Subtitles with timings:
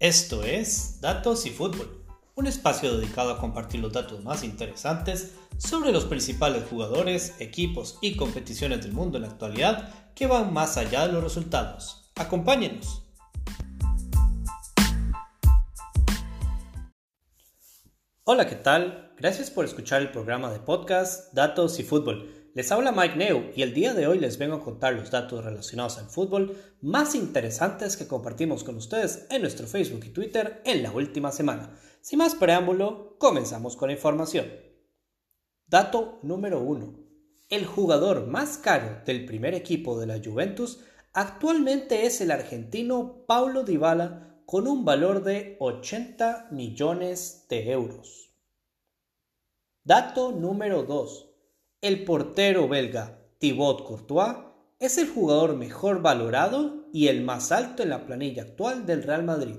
[0.00, 2.02] Esto es Datos y Fútbol,
[2.34, 8.16] un espacio dedicado a compartir los datos más interesantes sobre los principales jugadores, equipos y
[8.16, 12.10] competiciones del mundo en la actualidad que van más allá de los resultados.
[12.14, 13.02] Acompáñenos.
[18.24, 19.12] Hola, ¿qué tal?
[19.18, 22.39] Gracias por escuchar el programa de podcast Datos y Fútbol.
[22.52, 25.44] Les habla Mike Neu y el día de hoy les vengo a contar los datos
[25.44, 30.82] relacionados al fútbol más interesantes que compartimos con ustedes en nuestro Facebook y Twitter en
[30.82, 31.78] la última semana.
[32.00, 34.48] Sin más preámbulo, comenzamos con la información.
[35.68, 36.98] Dato número 1.
[37.50, 40.80] El jugador más caro del primer equipo de la Juventus
[41.12, 48.34] actualmente es el argentino Paulo Dybala con un valor de 80 millones de euros.
[49.84, 51.29] Dato número 2.
[51.82, 54.36] El portero belga Thibaut Courtois
[54.78, 59.24] es el jugador mejor valorado y el más alto en la planilla actual del Real
[59.24, 59.56] Madrid.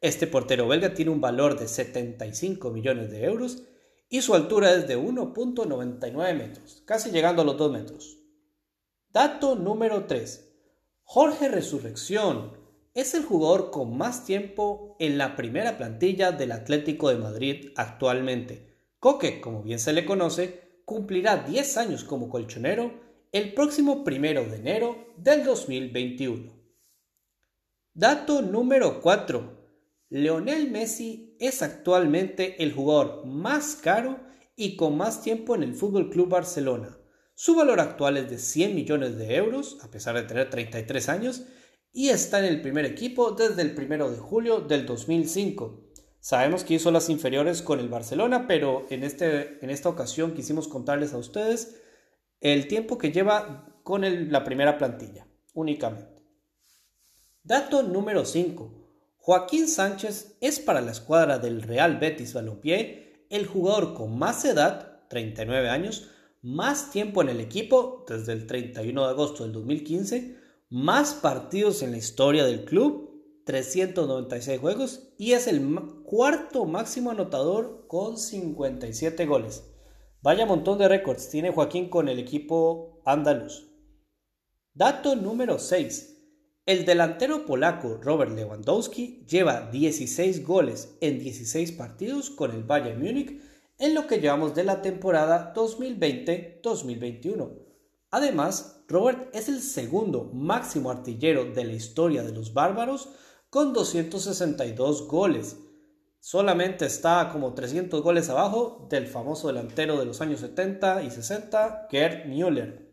[0.00, 3.64] Este portero belga tiene un valor de 75 millones de euros
[4.08, 8.16] y su altura es de 1.99 metros, casi llegando a los 2 metros.
[9.10, 10.48] Dato número 3.
[11.02, 12.56] Jorge Resurrección
[12.94, 18.74] es el jugador con más tiempo en la primera plantilla del Atlético de Madrid actualmente.
[18.98, 23.00] Coque, como bien se le conoce, cumplirá 10 años como colchonero
[23.32, 26.52] el próximo primero de enero del 2021.
[27.94, 29.62] Dato número 4.
[30.10, 34.20] Leonel Messi es actualmente el jugador más caro
[34.56, 36.98] y con más tiempo en el Fútbol Club Barcelona.
[37.34, 41.42] Su valor actual es de 100 millones de euros, a pesar de tener 33 años,
[41.92, 45.91] y está en el primer equipo desde el 1 de julio del 2005.
[46.22, 50.68] Sabemos que hizo las inferiores con el Barcelona, pero en, este, en esta ocasión quisimos
[50.68, 51.82] contarles a ustedes
[52.40, 56.22] el tiempo que lleva con la primera plantilla, únicamente.
[57.42, 59.16] Dato número 5.
[59.16, 65.08] Joaquín Sánchez es para la escuadra del Real Betis Balompié el jugador con más edad,
[65.08, 66.08] 39 años,
[66.40, 70.36] más tiempo en el equipo desde el 31 de agosto del 2015,
[70.70, 73.11] más partidos en la historia del club
[73.44, 75.62] 396 juegos y es el
[76.04, 79.64] cuarto máximo anotador con 57 goles.
[80.22, 83.68] Vaya montón de récords tiene Joaquín con el equipo andaluz.
[84.74, 86.10] Dato número 6.
[86.64, 93.40] El delantero polaco Robert Lewandowski lleva 16 goles en 16 partidos con el Bayern Múnich
[93.78, 97.50] en lo que llevamos de la temporada 2020-2021.
[98.12, 103.08] Además, Robert es el segundo máximo artillero de la historia de los bárbaros
[103.52, 105.58] con 262 goles.
[106.20, 111.88] Solamente está como 300 goles abajo del famoso delantero de los años 70 y 60,
[111.90, 112.90] Gerd Müller.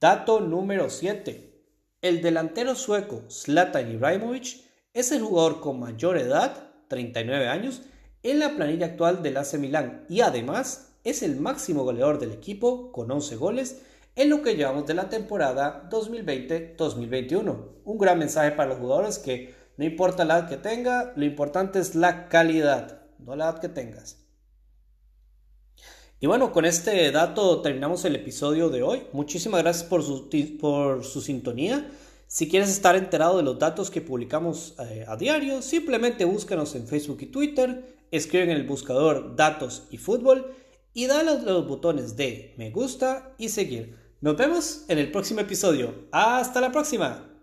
[0.00, 1.62] Dato número 7.
[2.02, 7.82] El delantero sueco Zlatan Ibrahimovic es el jugador con mayor edad, 39 años,
[8.24, 12.90] en la planilla actual del AC Milan y además es el máximo goleador del equipo
[12.90, 13.80] con 11 goles
[14.16, 17.82] en lo que llevamos de la temporada 2020-2021.
[17.84, 21.78] Un gran mensaje para los jugadores que no importa la edad que tenga, lo importante
[21.78, 24.16] es la calidad, no la edad que tengas.
[26.18, 29.02] Y bueno, con este dato terminamos el episodio de hoy.
[29.12, 31.90] Muchísimas gracias por su, por su sintonía.
[32.26, 36.88] Si quieres estar enterado de los datos que publicamos eh, a diario, simplemente búscanos en
[36.88, 40.54] Facebook y Twitter, escriben en el buscador datos y fútbol
[40.94, 44.05] y dale los botones de me gusta y seguir.
[44.26, 46.08] Nos vemos en el próximo episodio.
[46.10, 47.35] Hasta la próxima.